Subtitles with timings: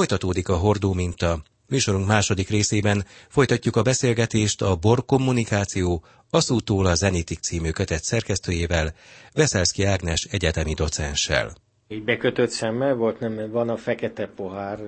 [0.00, 1.42] Folytatódik a hordó minta.
[1.68, 8.94] Műsorunk második részében folytatjuk a beszélgetést a Bor Kommunikáció Aszútól a Zenitik című kötet szerkesztőjével,
[9.34, 11.52] Veszelszki Ágnes egyetemi docenssel.
[11.88, 14.78] Egy bekötött szemmel volt, nem, van a fekete pohár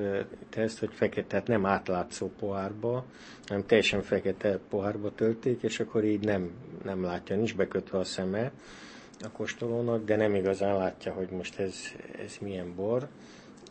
[0.50, 3.04] teszt, hogy fekete, tehát nem átlátszó pohárba,
[3.46, 6.50] hanem teljesen fekete pohárba tölték, és akkor így nem,
[6.84, 8.52] nem látja, nincs bekötve a szeme
[9.20, 11.74] a kóstolónak, de nem igazán látja, hogy most ez,
[12.24, 13.08] ez milyen bor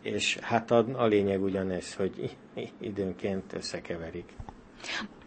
[0.02, 2.36] és hát a, a lényeg ugyanez, hogy
[2.80, 4.30] időnként összekeverik.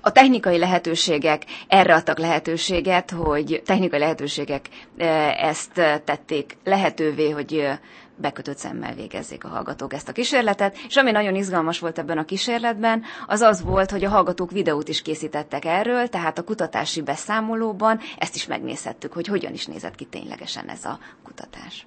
[0.01, 5.73] A technikai lehetőségek erre adtak lehetőséget, hogy technikai lehetőségek e, ezt
[6.05, 7.81] tették lehetővé, hogy e,
[8.17, 12.25] bekötött szemmel végezzék a hallgatók ezt a kísérletet, és ami nagyon izgalmas volt ebben a
[12.25, 18.01] kísérletben, az az volt, hogy a hallgatók videót is készítettek erről, tehát a kutatási beszámolóban
[18.19, 21.87] ezt is megnézhettük, hogy hogyan is nézett ki ténylegesen ez a kutatás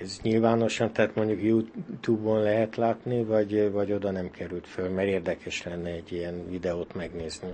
[0.00, 5.62] ez nyilvánosan, tehát mondjuk YouTube-on lehet látni, vagy, vagy oda nem került föl, mert érdekes
[5.62, 7.48] lenne egy ilyen videót megnézni.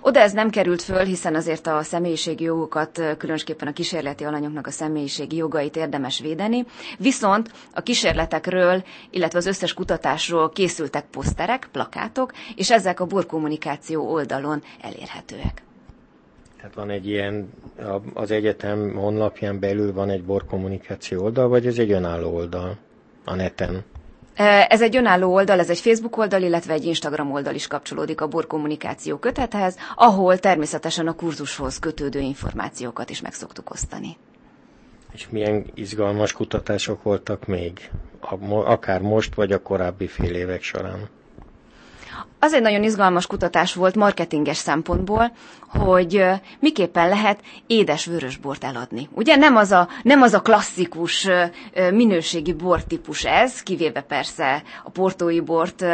[0.00, 4.70] Oda ez nem került föl, hiszen azért a személyiségi jogokat, különösképpen a kísérleti alanyoknak a
[4.70, 6.64] személyiségi jogait érdemes védeni,
[6.98, 14.62] viszont a kísérletekről, illetve az összes kutatásról készültek poszterek, plakátok, és ezek a borkommunikáció oldalon
[14.82, 15.62] elérhetőek.
[16.64, 17.52] Tehát van egy ilyen,
[18.14, 22.76] az egyetem honlapján belül van egy borkommunikáció oldal, vagy ez egy önálló oldal
[23.24, 23.84] a neten?
[24.68, 28.26] Ez egy önálló oldal, ez egy Facebook oldal, illetve egy Instagram oldal is kapcsolódik a
[28.26, 34.16] borkommunikáció kötethez, ahol természetesen a kurzushoz kötődő információkat is meg szoktuk osztani.
[35.12, 37.90] És milyen izgalmas kutatások voltak még,
[38.48, 41.08] akár most, vagy a korábbi fél évek során?
[42.38, 45.32] Az egy nagyon izgalmas kutatás volt marketinges szempontból,
[45.68, 46.24] hogy
[46.60, 49.08] miképpen lehet édes vörösbort eladni.
[49.12, 51.28] Ugye nem az a, nem az a klasszikus
[51.92, 55.84] minőségi bortípus ez, kivéve persze a portói bort,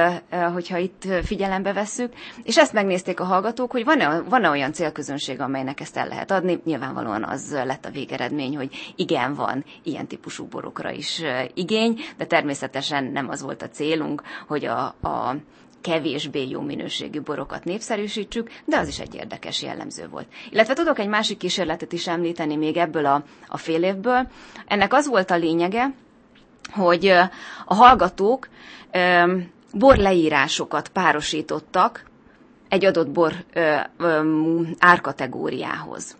[0.52, 5.80] hogyha itt figyelembe vesszük, és ezt megnézték a hallgatók, hogy van-e, van-e olyan célközönség, amelynek
[5.80, 6.60] ezt el lehet adni.
[6.64, 11.22] Nyilvánvalóan az lett a végeredmény, hogy igen, van ilyen típusú borokra is
[11.54, 15.34] igény, de természetesen nem az volt a célunk, hogy a, a
[15.80, 20.26] kevésbé jó minőségű borokat népszerűsítsük, de az is egy érdekes jellemző volt.
[20.50, 24.26] Illetve tudok egy másik kísérletet is említeni még ebből a, a fél évből.
[24.66, 25.92] Ennek az volt a lényege,
[26.72, 27.06] hogy
[27.66, 28.48] a hallgatók
[29.72, 32.08] borleírásokat párosítottak
[32.69, 34.20] egy adott bor ö, ö,
[34.78, 36.16] árkategóriához.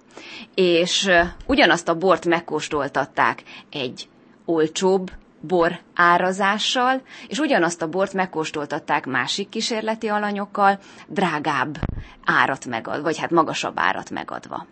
[0.55, 1.11] És
[1.47, 4.09] ugyanazt a bort megkóstoltatták egy
[4.45, 5.11] olcsóbb
[5.41, 11.79] bor árazással, és ugyanazt a bort megkóstoltatták másik kísérleti alanyokkal, drágább
[12.25, 14.67] árat megadva, vagy hát magasabb árat megadva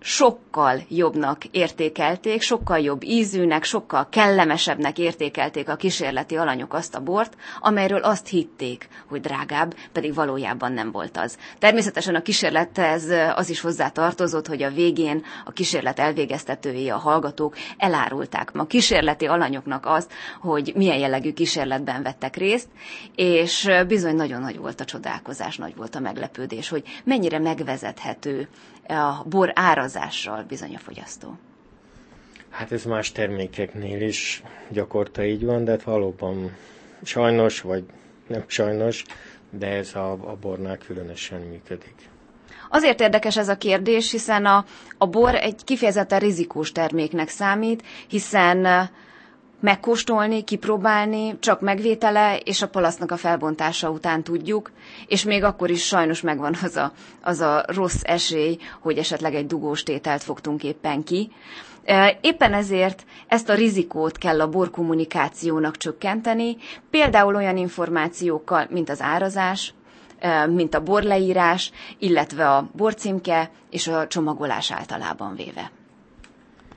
[0.00, 7.36] sokkal jobbnak értékelték, sokkal jobb ízűnek, sokkal kellemesebbnek értékelték a kísérleti alanyok azt a bort,
[7.60, 11.38] amelyről azt hitték, hogy drágább, pedig valójában nem volt az.
[11.58, 13.04] Természetesen a kísérlethez
[13.34, 19.26] az is hozzá tartozott, hogy a végén a kísérlet elvégeztetői, a hallgatók elárulták a kísérleti
[19.26, 22.68] alanyoknak azt, hogy milyen jellegű kísérletben vettek részt,
[23.14, 28.48] és bizony nagyon nagy volt a csodálkozás, nagy volt a meglepődés, hogy mennyire megvezethető
[28.88, 29.52] a bor
[29.96, 31.36] árazással bizony a fogyasztó.
[32.50, 36.56] Hát ez más termékeknél is gyakorta így van, de hát valóban
[37.02, 37.84] sajnos, vagy
[38.26, 39.04] nem sajnos,
[39.50, 41.94] de ez a, a bornál különösen működik.
[42.70, 44.64] Azért érdekes ez a kérdés, hiszen a,
[44.98, 48.90] a bor egy kifejezetten rizikós terméknek számít, hiszen
[49.66, 54.70] megkóstolni, kipróbálni, csak megvétele és a palasznak a felbontása után tudjuk,
[55.06, 59.46] és még akkor is sajnos megvan az a, az a rossz esély, hogy esetleg egy
[59.46, 61.30] dugós tételt fogtunk éppen ki.
[62.20, 66.56] Éppen ezért ezt a rizikót kell a borkommunikációnak csökkenteni,
[66.90, 69.74] például olyan információkkal, mint az árazás,
[70.48, 75.70] mint a borleírás, illetve a borcímke és a csomagolás általában véve.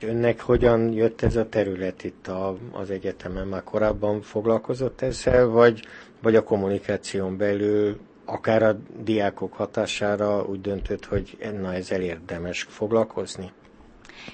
[0.02, 3.46] Önnek hogyan jött ez a terület itt a, az egyetemen?
[3.46, 5.86] Már korábban foglalkozott ezzel, vagy,
[6.22, 13.52] vagy a kommunikáción belül akár a diákok hatására úgy döntött, hogy na ezzel érdemes foglalkozni?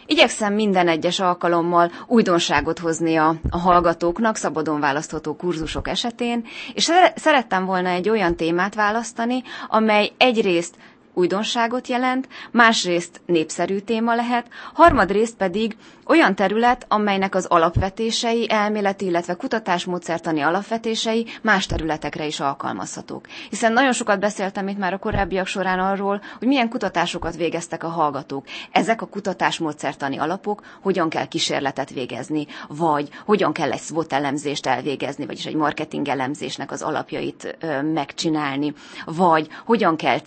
[0.07, 7.65] Igyekszem minden egyes alkalommal újdonságot hozni a, a hallgatóknak szabadon választható kurzusok esetén, és szerettem
[7.65, 10.75] volna egy olyan témát választani, amely egyrészt
[11.17, 15.77] újdonságot jelent, másrészt népszerű téma lehet, harmadrészt pedig
[16.07, 23.27] olyan terület, amelynek az alapvetései, elméleti, illetve kutatásmódszertani alapvetései más területekre is alkalmazhatók.
[23.51, 27.89] Hiszen nagyon sokat beszéltem itt már a korábbiak során arról, hogy milyen kutatásokat végeztek a
[27.89, 28.45] hallgatók.
[28.73, 35.27] Ezek a kutatásmódszertani alapok, hogyan kell kísérletet végezni, vagy hogyan kell egy SWOT elemzést elvégezni,
[35.27, 38.75] vagyis egy marketing elemzésnek az alapjait ö, megcsinálni,
[39.05, 40.19] vagy hogyan kell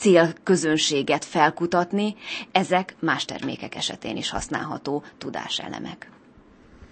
[0.80, 2.16] célközönséget felkutatni,
[2.52, 6.10] ezek más termékek esetén is használható tudás elemek.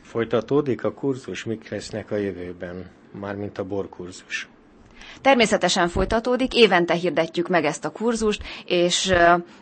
[0.02, 4.48] Folytatódik a kurzus, mik lesznek a jövőben, mármint a borkurzus?
[5.22, 9.14] Természetesen folytatódik, évente hirdetjük meg ezt a kurzust, és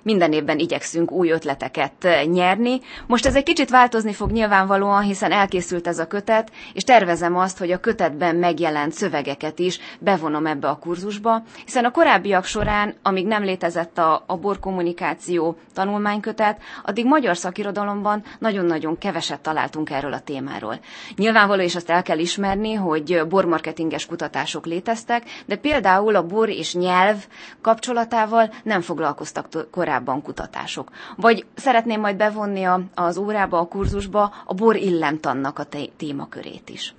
[0.01, 2.79] minden évben igyekszünk új ötleteket nyerni.
[3.07, 7.57] Most ez egy kicsit változni fog nyilvánvalóan, hiszen elkészült ez a kötet, és tervezem azt,
[7.57, 13.25] hogy a kötetben megjelent szövegeket is bevonom ebbe a kurzusba, hiszen a korábbiak során, amíg
[13.27, 20.79] nem létezett a, a borkommunikáció tanulmánykötet, addig magyar szakirodalomban nagyon-nagyon keveset találtunk erről a témáról.
[21.15, 26.74] Nyilvánvaló, és azt el kell ismerni, hogy bormarketinges kutatások léteztek, de például a bor és
[26.74, 27.25] nyelv
[27.62, 30.89] kapcsolatával nem foglalkoztak korábban kutatások.
[31.18, 35.65] Vagy szeretném majd bevonni az órába, a kurzusba a bor illemtannak a
[35.97, 36.94] témakörét is.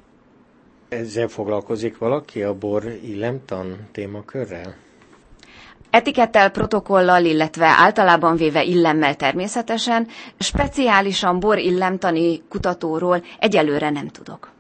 [0.88, 4.74] Ezzel foglalkozik valaki a bor illemtan témakörrel?
[5.90, 10.06] Etikettel, protokollal, illetve általában véve illemmel természetesen,
[10.38, 14.54] speciálisan bor illemtani kutatóról egyelőre nem tudok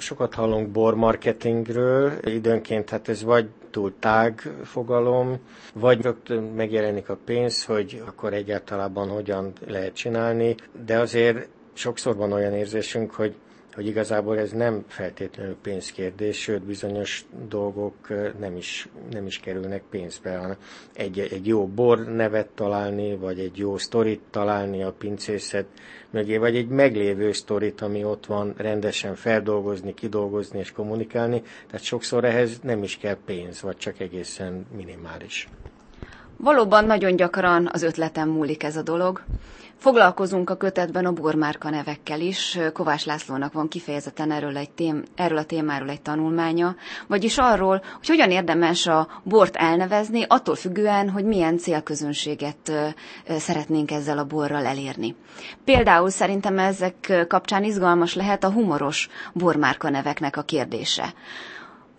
[0.00, 5.38] sokat hallunk bormarketingről, időnként hát ez vagy túl tág fogalom,
[5.74, 10.54] vagy rögtön megjelenik a pénz, hogy akkor egyáltalán hogyan lehet csinálni,
[10.84, 13.34] de azért sokszor van olyan érzésünk, hogy
[13.80, 17.94] hogy igazából ez nem feltétlenül pénzkérdés, sőt bizonyos dolgok
[18.38, 20.56] nem is, nem is kerülnek pénzbe, hanem
[20.92, 25.66] egy, egy jó bor nevet találni, vagy egy jó sztorit találni a pincészet
[26.10, 32.24] mögé, vagy egy meglévő sztorit, ami ott van, rendesen feldolgozni, kidolgozni és kommunikálni, tehát sokszor
[32.24, 35.48] ehhez nem is kell pénz, vagy csak egészen minimális.
[36.42, 39.22] Valóban nagyon gyakran az ötletem múlik ez a dolog.
[39.76, 42.58] Foglalkozunk a kötetben a bormárka nevekkel is.
[42.72, 46.74] Kovács Lászlónak van kifejezetten erről, egy tém, erről a témáról egy tanulmánya,
[47.06, 52.72] vagyis arról, hogy hogyan érdemes a bort elnevezni, attól függően, hogy milyen célközönséget
[53.28, 55.14] szeretnénk ezzel a borral elérni.
[55.64, 61.12] Például szerintem ezek kapcsán izgalmas lehet a humoros bormárka neveknek a kérdése.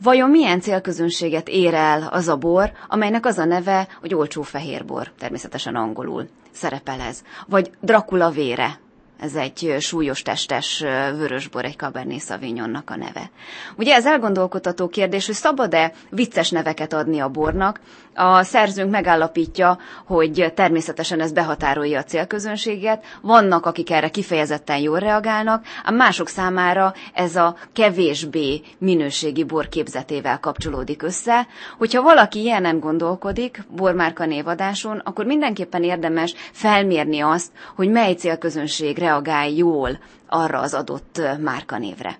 [0.03, 5.11] Vajon milyen célközönséget ér el az a bor, amelynek az a neve, hogy olcsó fehérbor,
[5.17, 7.23] természetesen angolul szerepel ez.
[7.47, 8.79] Vagy Dracula vére,
[9.21, 10.79] ez egy súlyos testes
[11.17, 13.29] vörösbor, egy Cabernet Sauvignonnak a neve.
[13.77, 17.79] Ugye ez elgondolkodható kérdés, hogy szabad-e vicces neveket adni a bornak,
[18.15, 25.65] a szerzőnk megállapítja, hogy természetesen ez behatárolja a célközönséget, vannak, akik erre kifejezetten jól reagálnak,
[25.85, 31.47] a mások számára ez a kevésbé minőségi bor képzetével kapcsolódik össze.
[31.77, 38.97] Hogyha valaki ilyen nem gondolkodik bormárka névadáson, akkor mindenképpen érdemes felmérni azt, hogy mely célközönség
[39.11, 39.99] reagál jól
[40.33, 42.19] arra az adott márkanévre.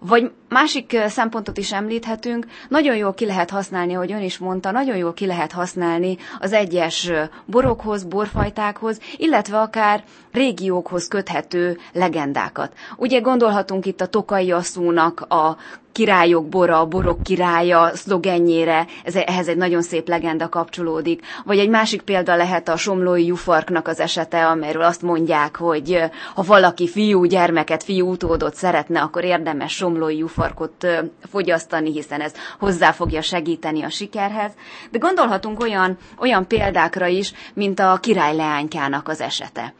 [0.00, 4.96] Vagy másik szempontot is említhetünk, nagyon jól ki lehet használni, ahogy ön is mondta, nagyon
[4.96, 7.10] jól ki lehet használni az egyes
[7.44, 12.72] borokhoz, borfajtákhoz, illetve akár régiókhoz köthető legendákat.
[12.96, 15.56] Ugye gondolhatunk itt a Tokai asszúnak a
[15.92, 21.22] királyok bora, a borok királya szlogenjére, ez, ehhez egy nagyon szép legenda kapcsolódik.
[21.44, 26.02] Vagy egy másik példa lehet a somlói jufarknak az esete, amelyről azt mondják, hogy
[26.34, 30.86] ha valaki fiú gyermeket, fiú utódot szeretne, akkor érdemes somlói jufarkot
[31.30, 34.52] fogyasztani, hiszen ez hozzá fogja segíteni a sikerhez.
[34.90, 39.74] De gondolhatunk olyan, olyan példákra is, mint a király leánykának az esete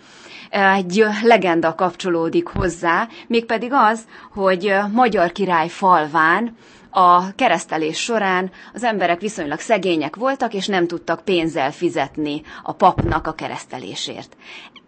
[0.74, 6.56] egy legenda kapcsolódik hozzá, mégpedig az, hogy magyar király falván
[6.90, 13.26] a keresztelés során az emberek viszonylag szegények voltak, és nem tudtak pénzzel fizetni a papnak
[13.26, 14.36] a keresztelésért.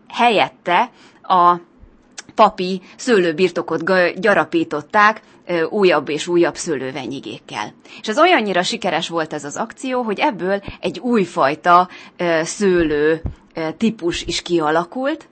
[0.08, 0.90] Helyette
[1.22, 1.56] a
[2.34, 3.84] papi szőlőbirtokot
[4.20, 5.20] gyarapították
[5.70, 7.74] újabb és újabb szőlővenyigékkel.
[8.00, 11.88] És ez olyannyira sikeres volt ez az akció, hogy ebből egy újfajta
[12.42, 13.22] szőlő
[13.76, 15.28] típus is kialakult,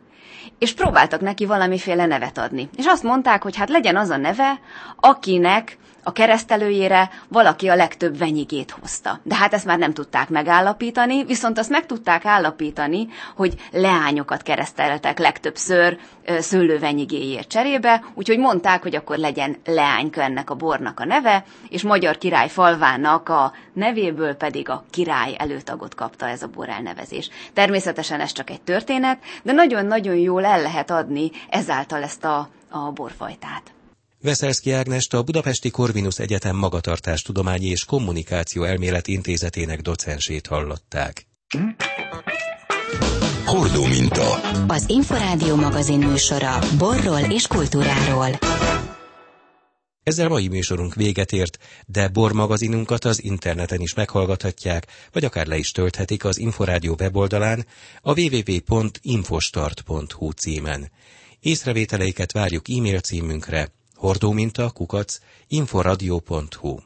[0.59, 2.69] és próbáltak neki valamiféle nevet adni.
[2.77, 4.61] És azt mondták, hogy hát legyen az a neve,
[4.97, 9.21] akinek a keresztelőjére valaki a legtöbb venyigét hozta.
[9.23, 15.19] De hát ezt már nem tudták megállapítani, viszont azt meg tudták állapítani, hogy leányokat kereszteltek
[15.19, 15.99] legtöbbször
[16.39, 22.19] szőlővenyigéért cserébe, úgyhogy mondták, hogy akkor legyen leányka ennek a bornak a neve, és Magyar
[22.19, 27.31] Király falvának a nevéből pedig a király előtagot kapta ez a bor elnevezés.
[27.53, 32.91] Természetesen ez csak egy történet, de nagyon-nagyon jól el lehet adni ezáltal ezt a, a
[32.91, 33.63] borfajtát.
[34.23, 41.27] Veszelszki Ágnest a Budapesti Corvinus Egyetem Magatartástudományi és Kommunikáció Elmélet Intézetének docensét hallották.
[43.45, 44.35] Hordó minta.
[44.67, 48.39] Az Inforádió magazin műsora borról és kultúráról.
[50.03, 55.57] Ezzel mai műsorunk véget ért, de Bor magazinunkat az interneten is meghallgathatják, vagy akár le
[55.57, 57.67] is tölthetik az Inforádió weboldalán
[58.01, 60.91] a www.infostart.hu címen.
[61.41, 66.79] Észrevételeiket várjuk e-mail címünkre hordóminta kukac inforadio.hu.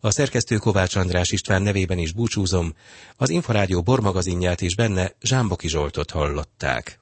[0.00, 2.74] A szerkesztő Kovács András István nevében is búcsúzom,
[3.16, 7.01] az Inforádió bormagazinját is benne Zsámboki Zsoltot hallották.